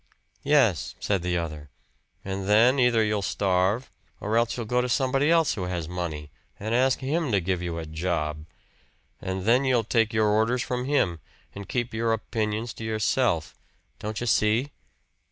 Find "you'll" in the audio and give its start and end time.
3.03-3.21, 4.57-4.65, 9.63-9.83